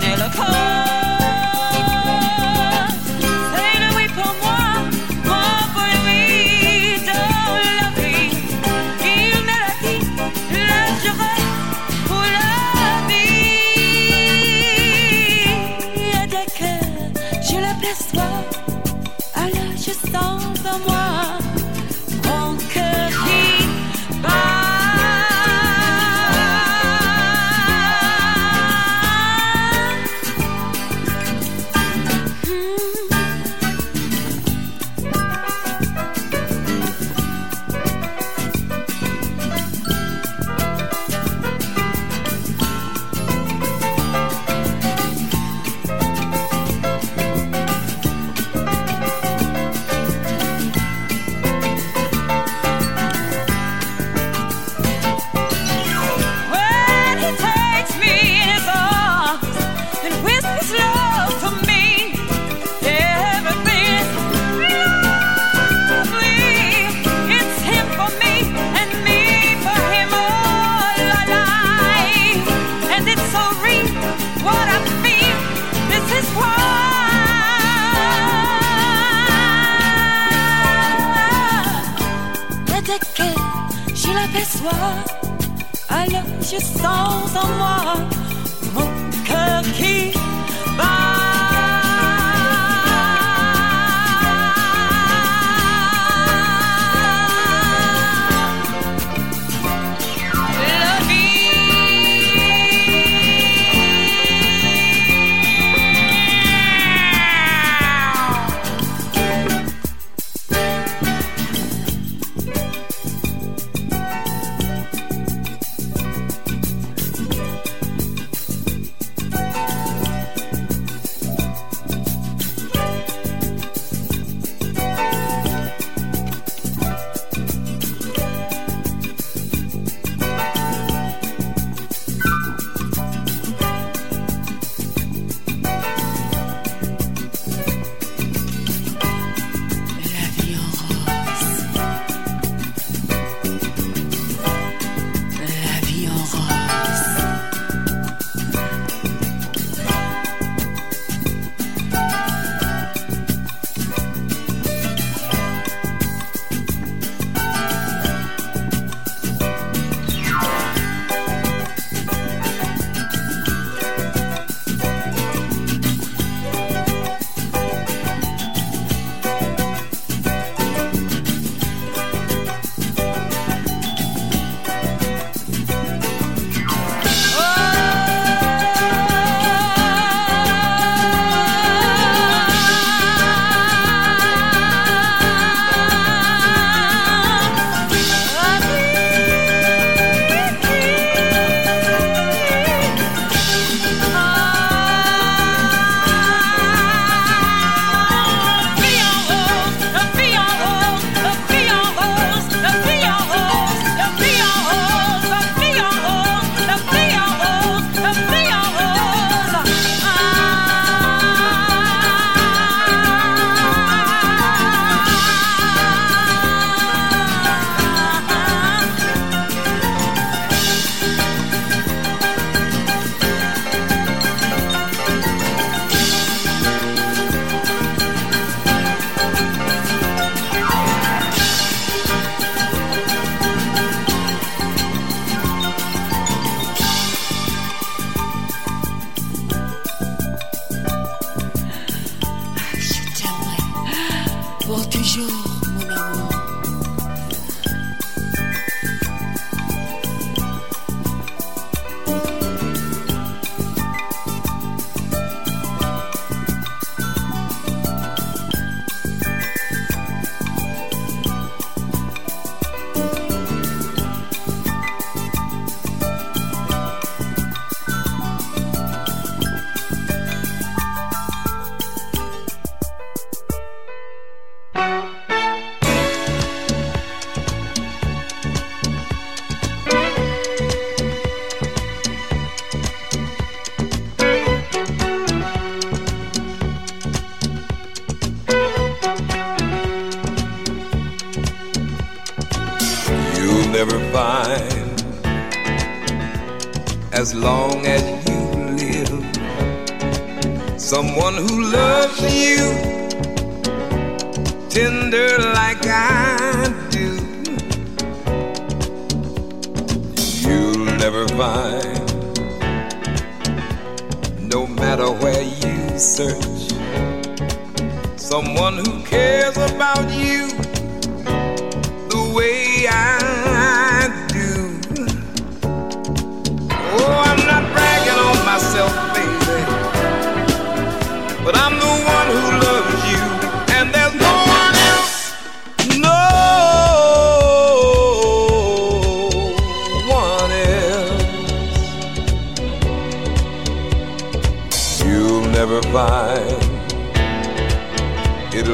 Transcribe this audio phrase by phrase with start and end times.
[0.00, 0.99] vanilla cone.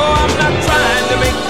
[0.00, 1.47] Oh, I'm not trying to make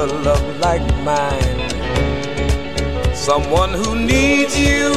[0.00, 1.60] a love like mine.
[3.14, 4.94] Someone who needs you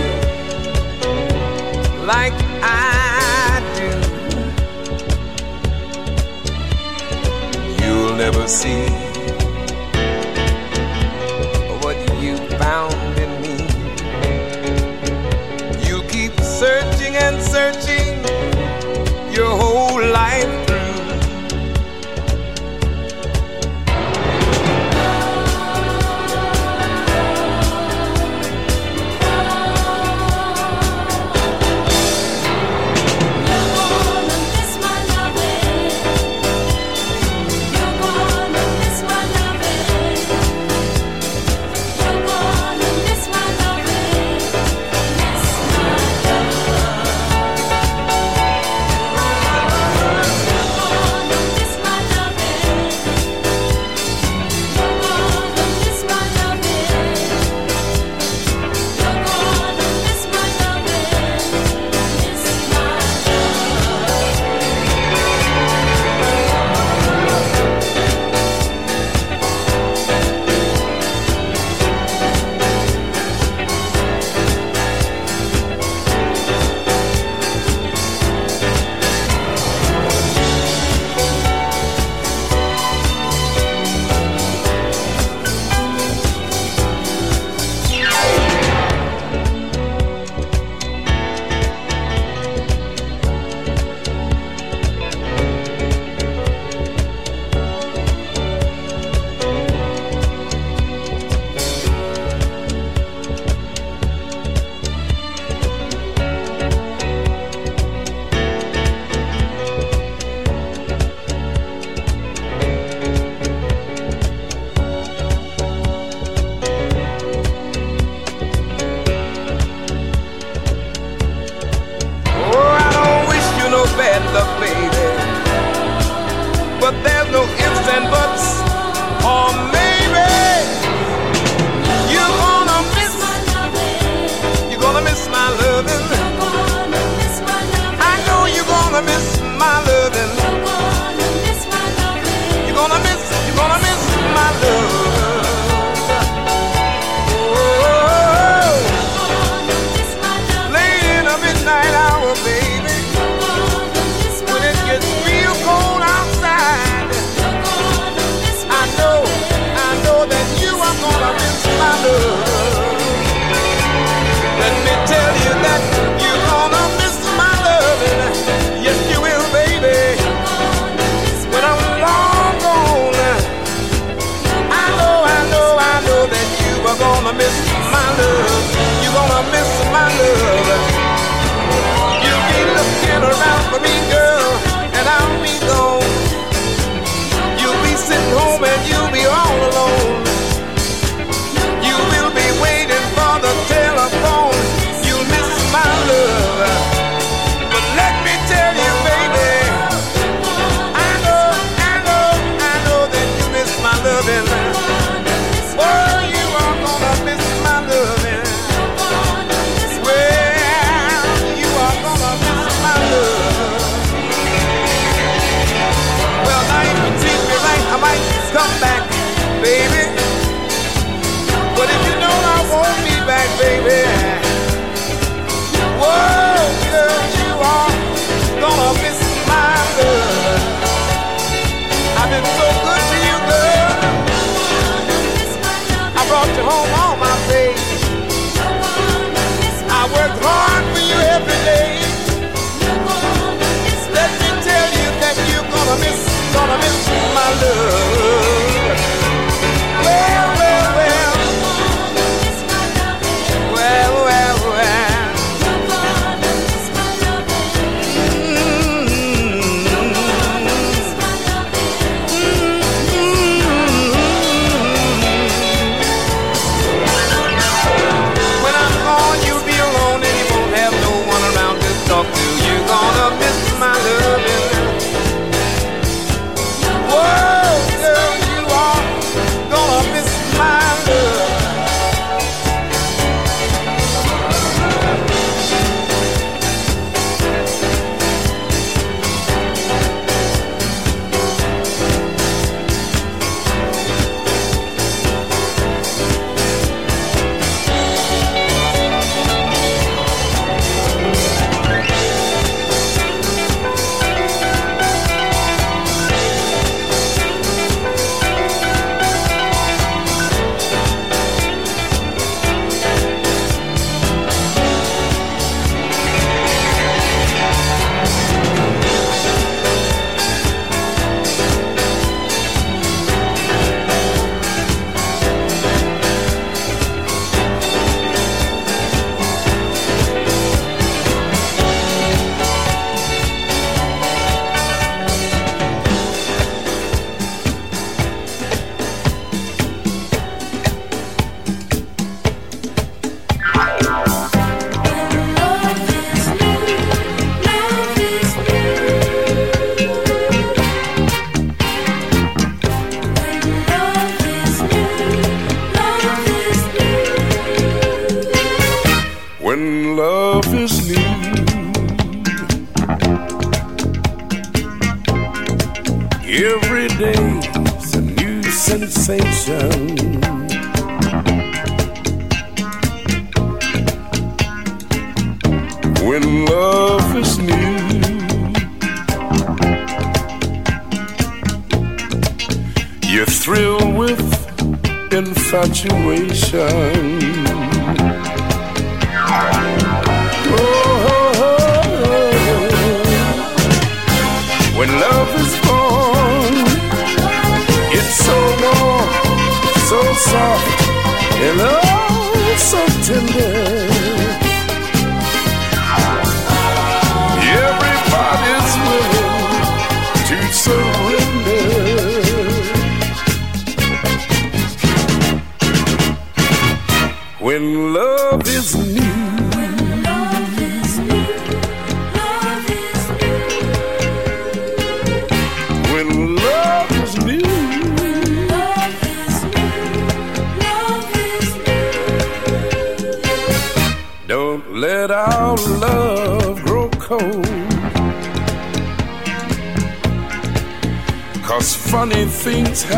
[2.05, 3.89] like I do.
[7.83, 9.02] You'll never see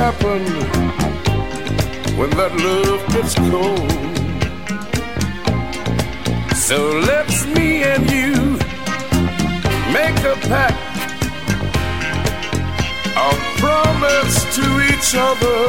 [0.05, 0.45] happen
[2.19, 3.91] when that love gets cold.
[6.67, 6.77] So
[7.11, 8.33] let's me and you
[9.97, 10.77] make a pact,
[13.27, 13.29] a
[13.61, 15.59] promise to each other.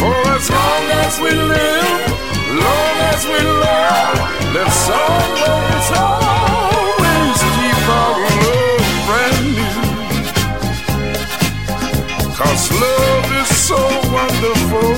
[0.00, 2.00] For as long as we live,
[2.66, 4.16] long as we love,
[4.56, 6.51] let's always, always
[12.42, 13.76] Cause love is so
[14.12, 14.90] wonderful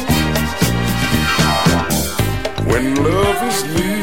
[2.71, 4.03] when love is new.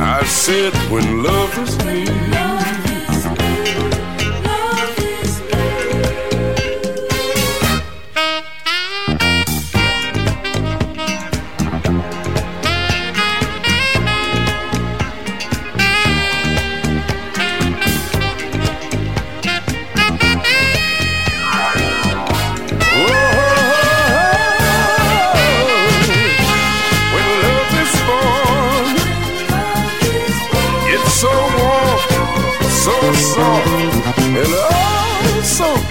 [0.00, 2.65] I said when love is new.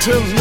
[0.06, 0.35] So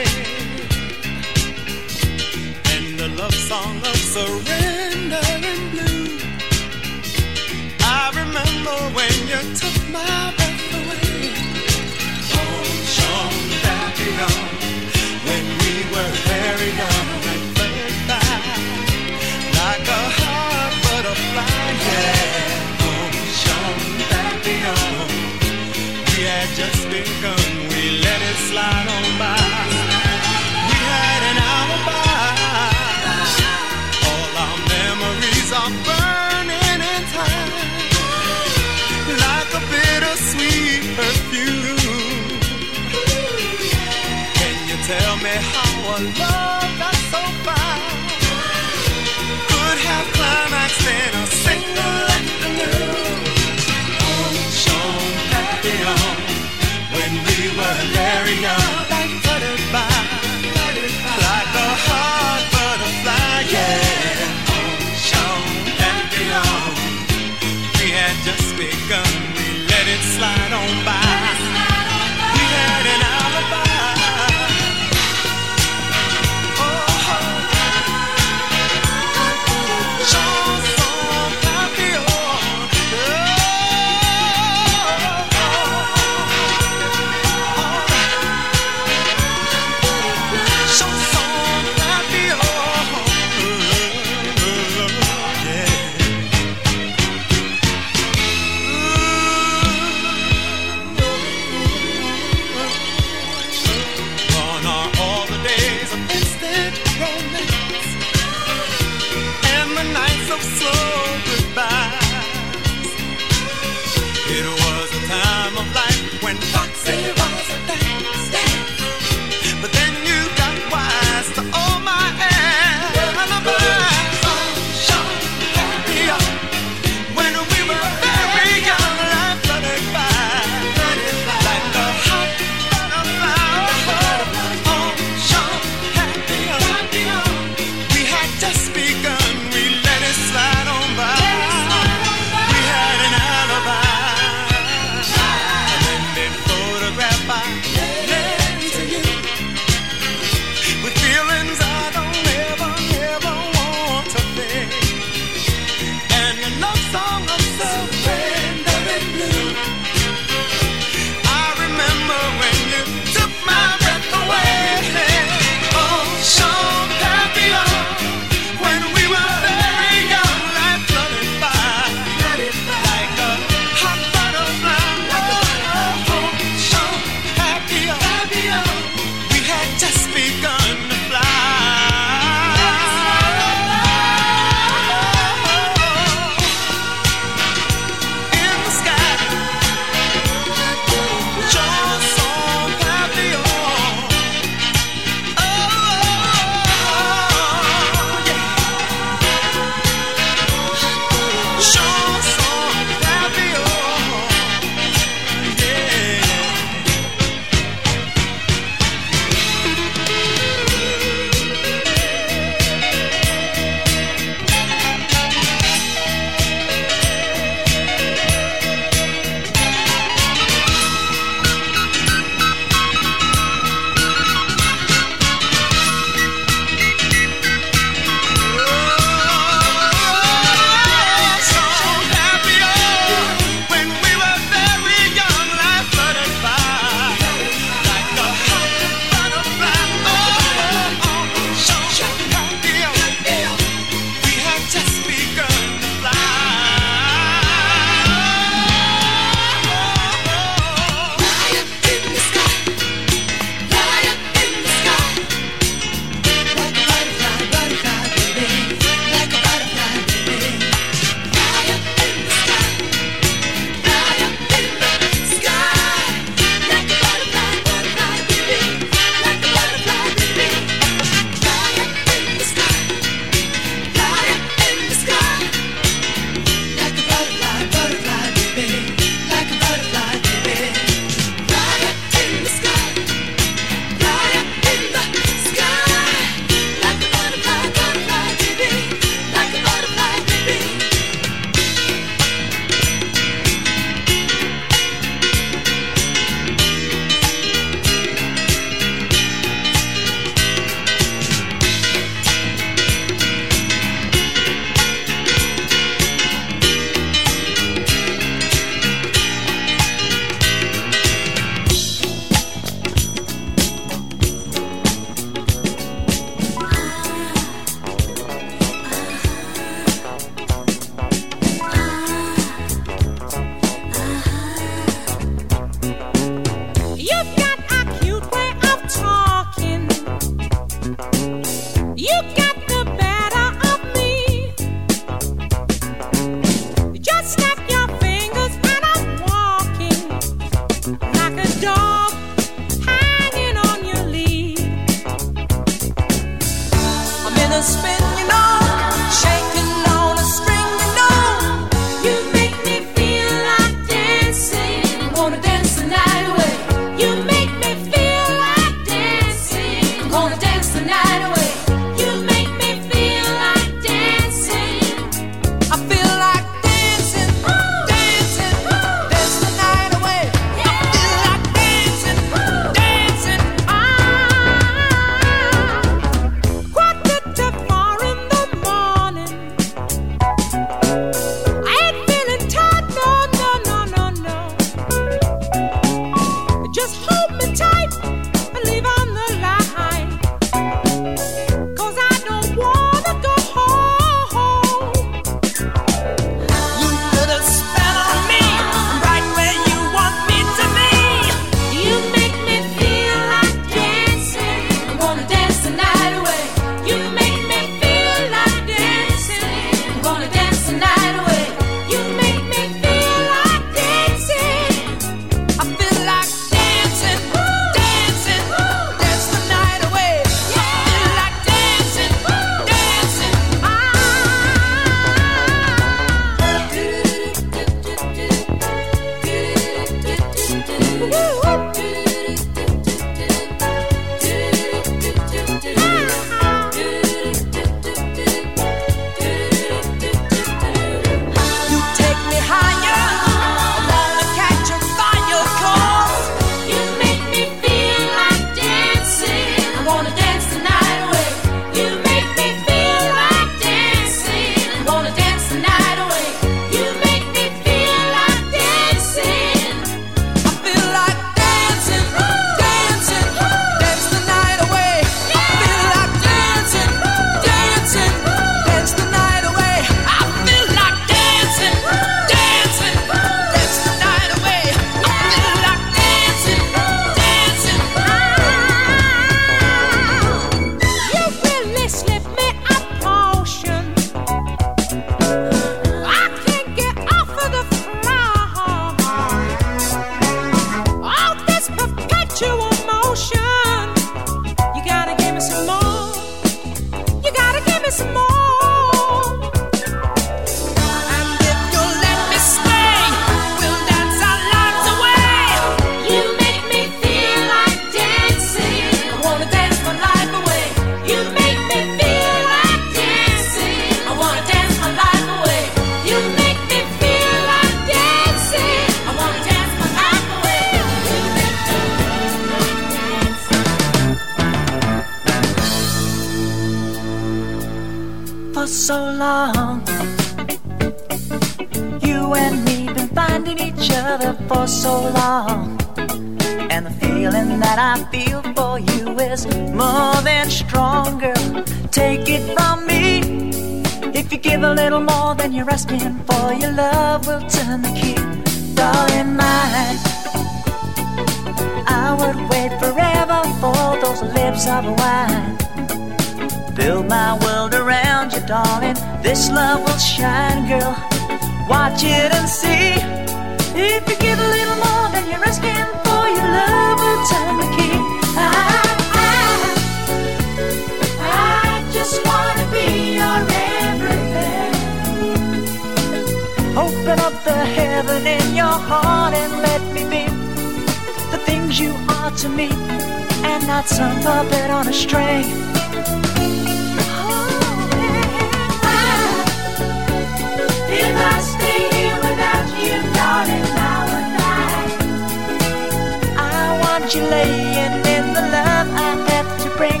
[597.02, 600.00] want you laying in the love I have to bring.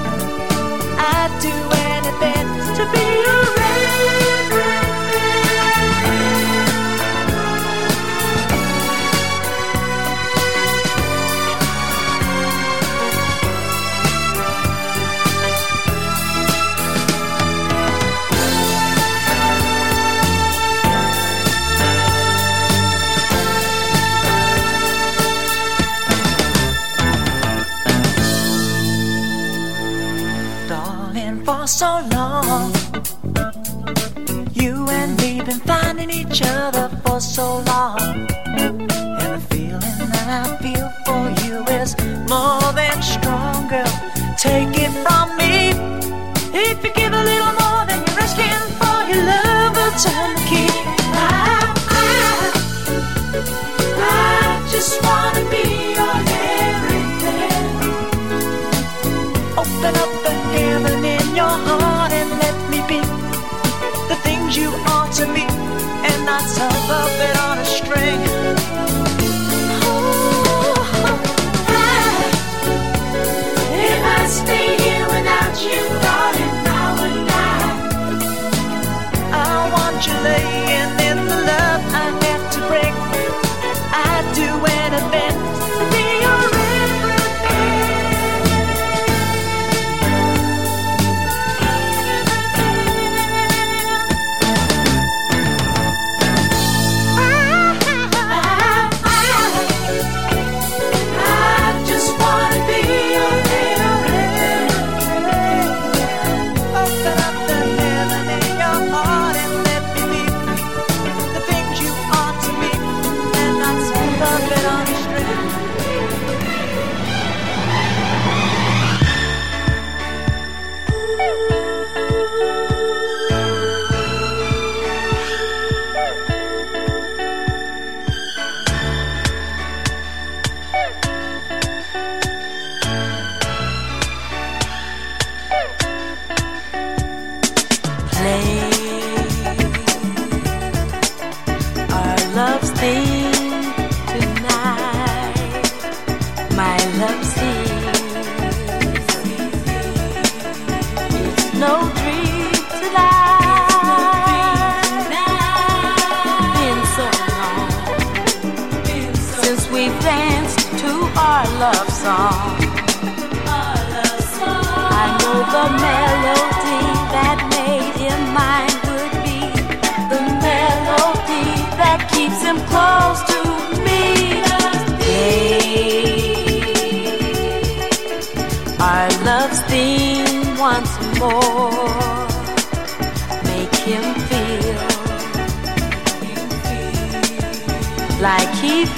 [0.96, 1.54] I'd do
[1.90, 3.51] anything to be around.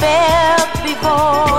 [0.01, 1.54] Felt before.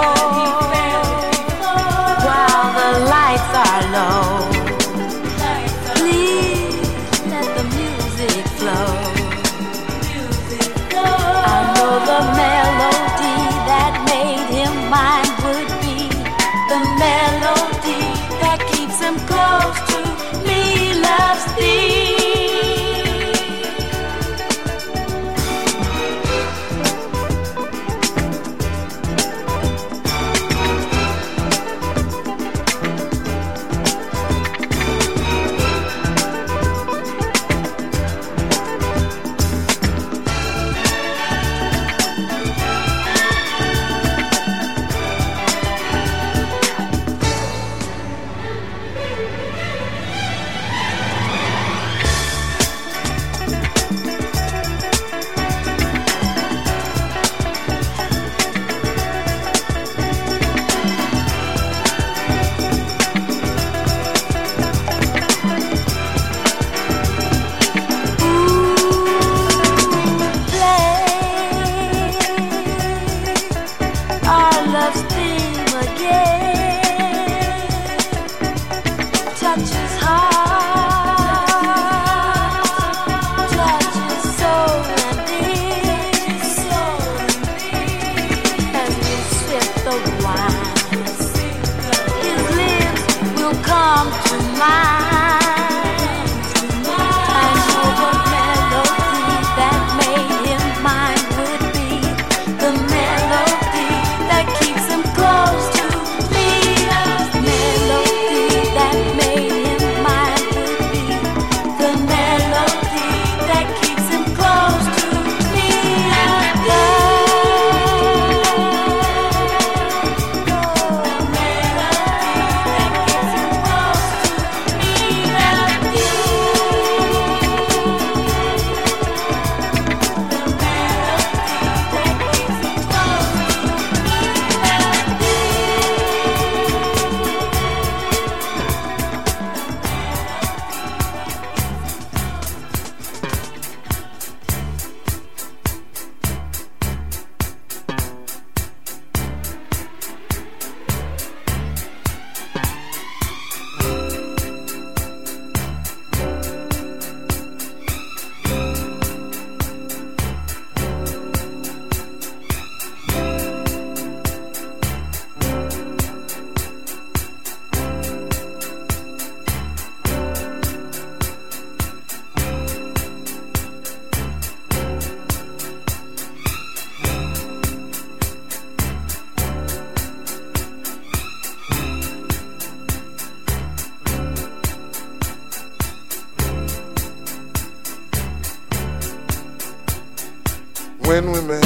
[191.25, 191.64] When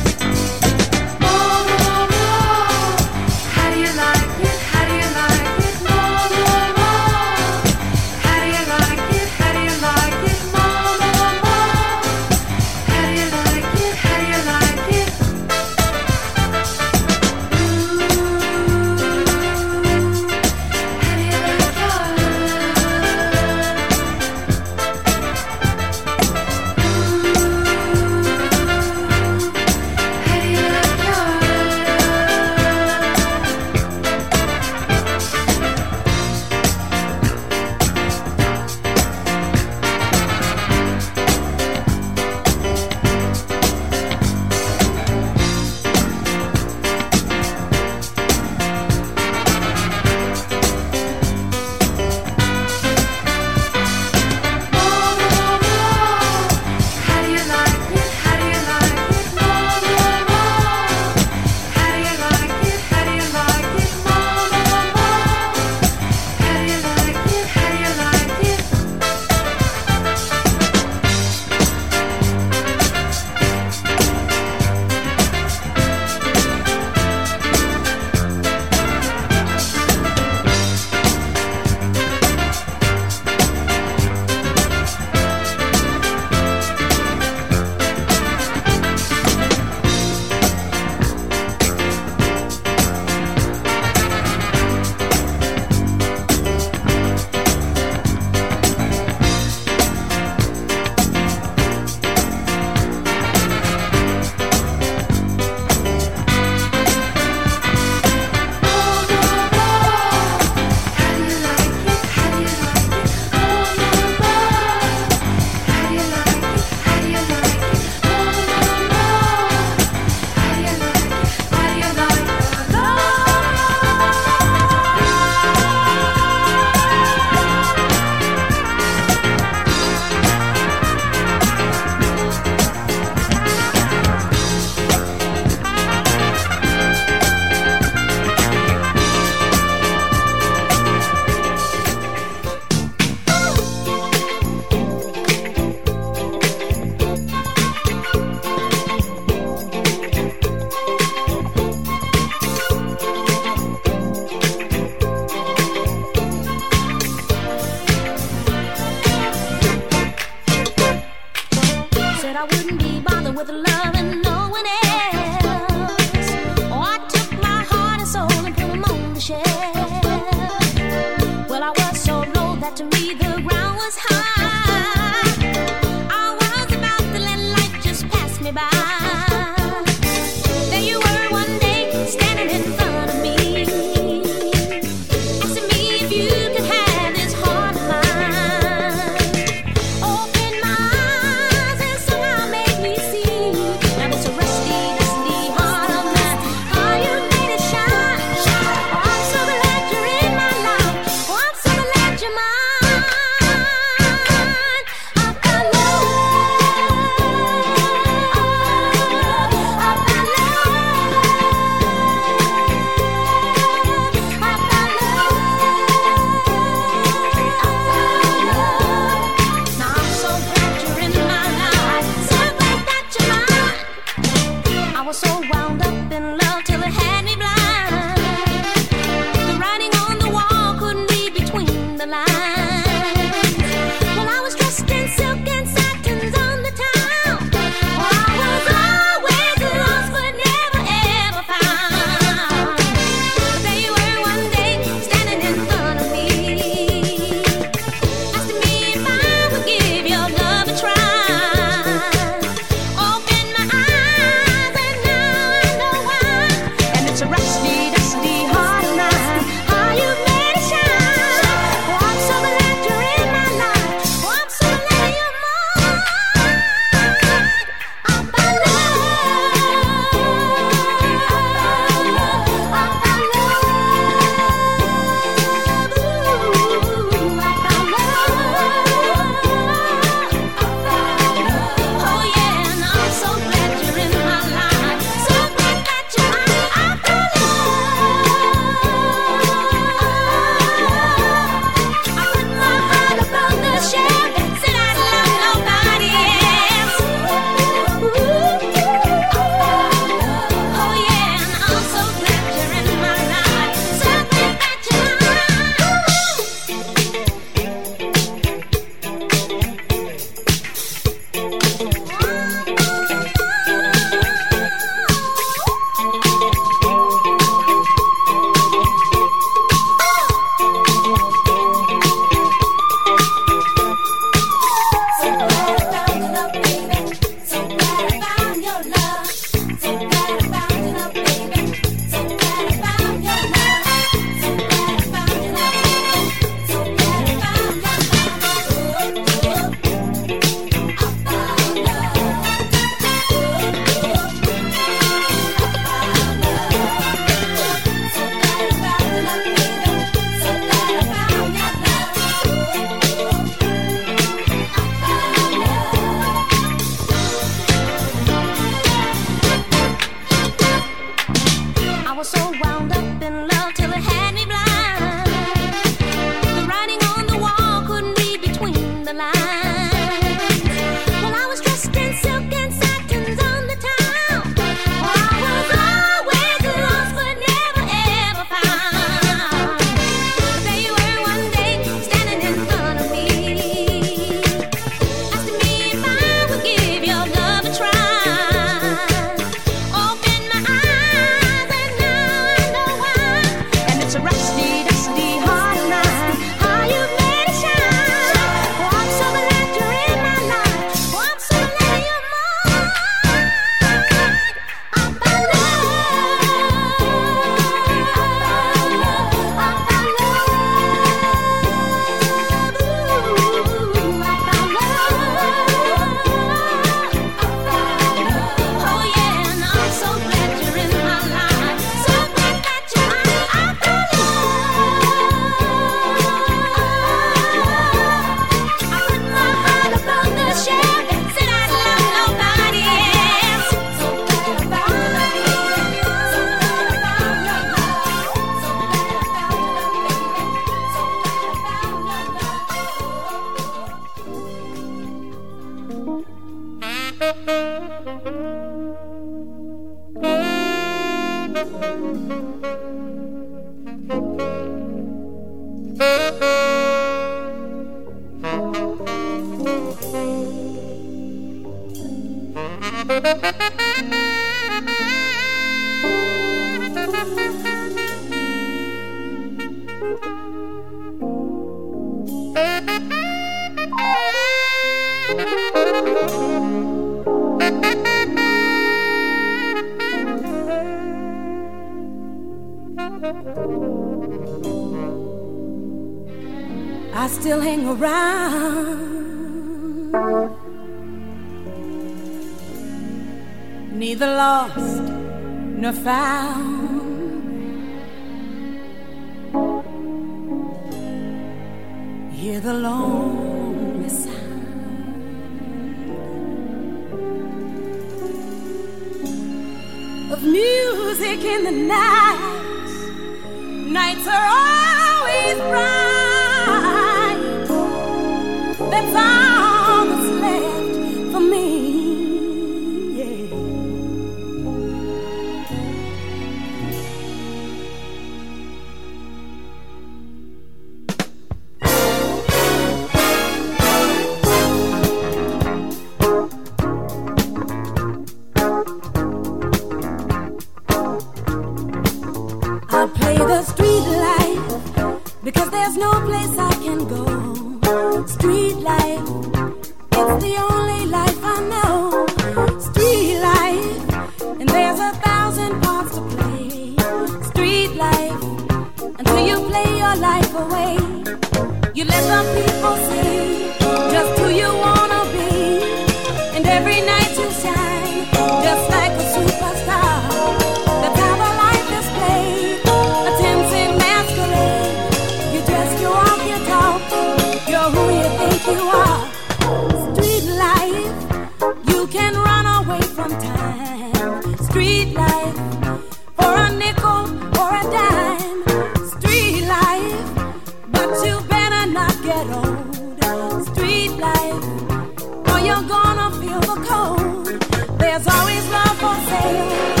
[598.27, 600.00] always love for sale.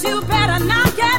[0.00, 1.17] You're a native New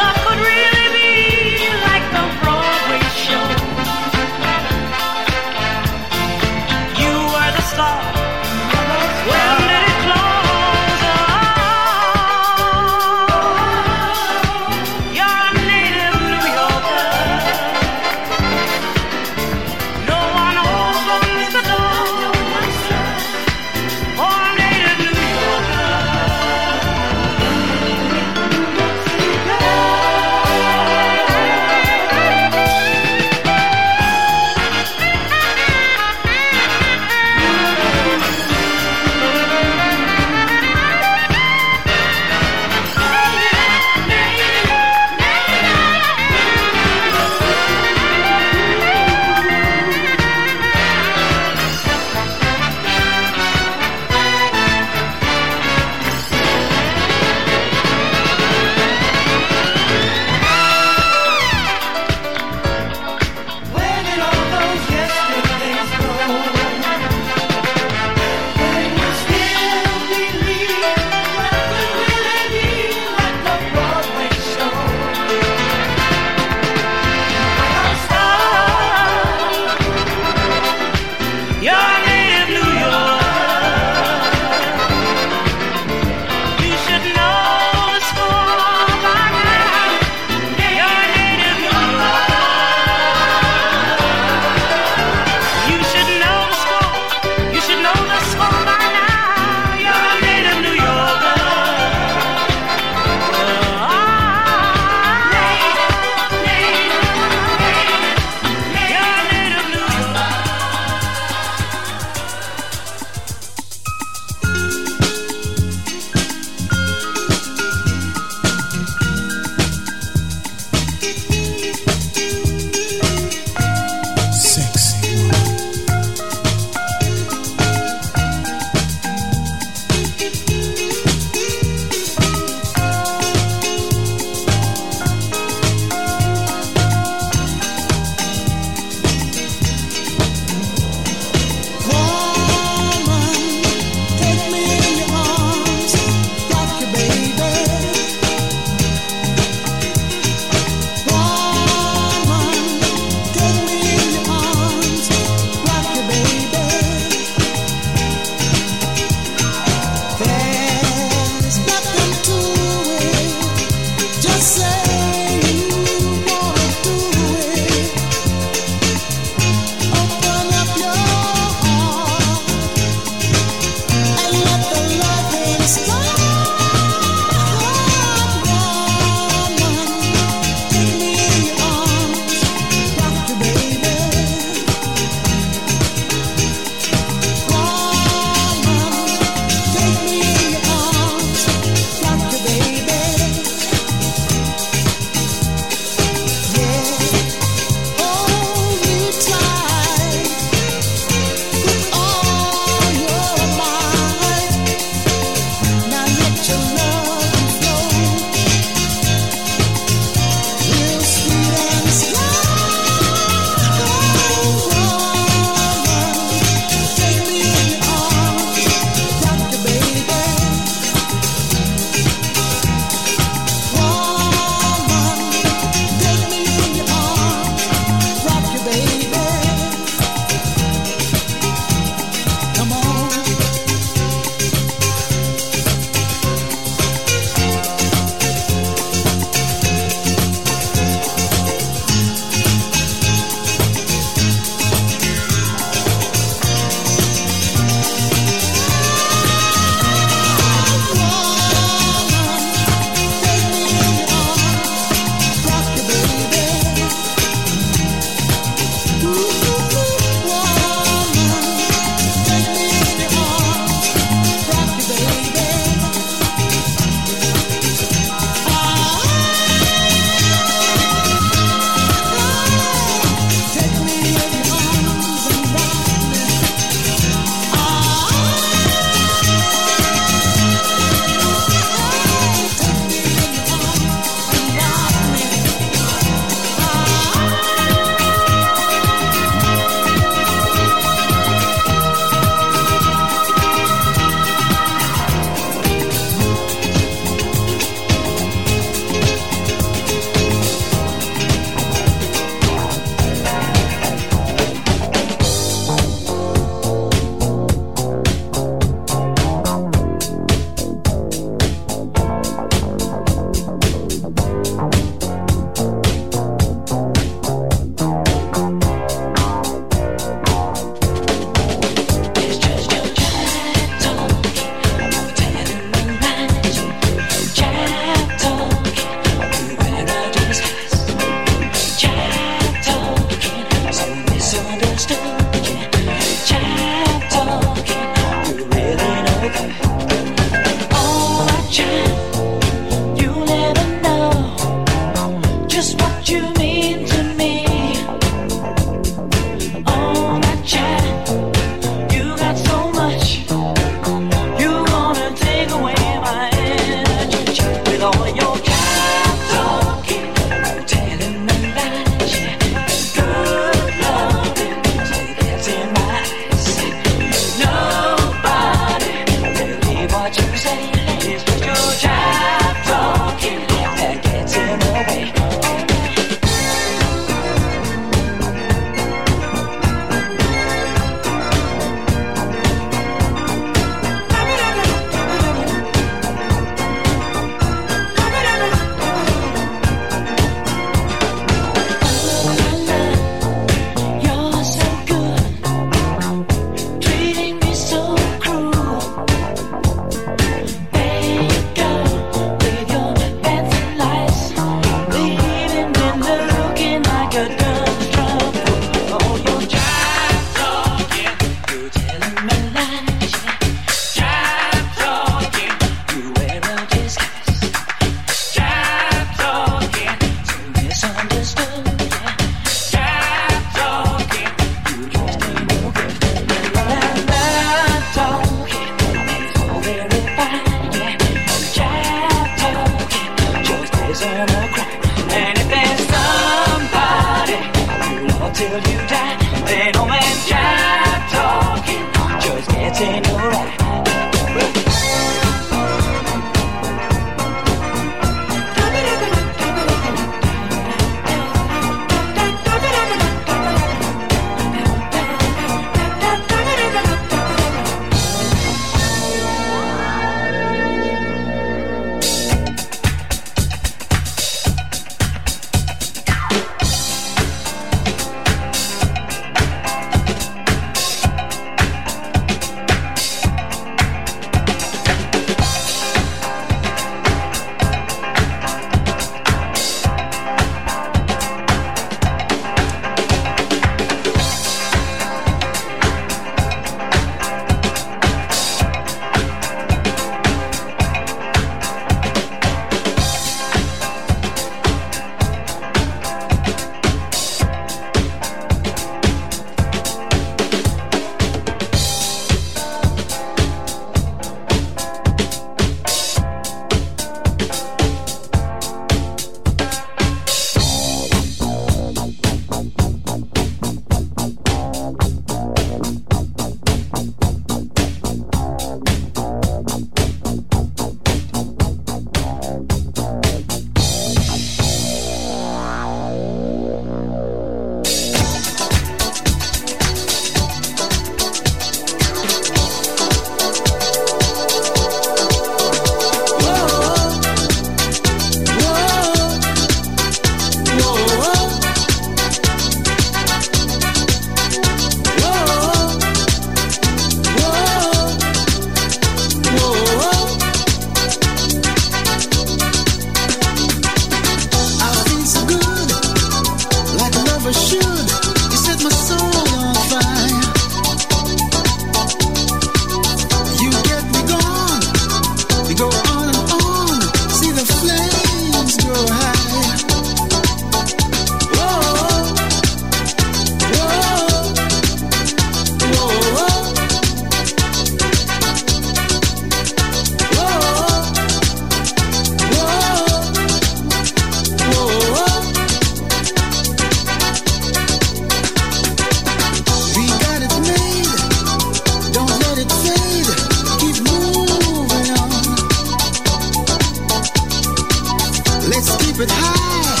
[599.11, 600.00] keep it high.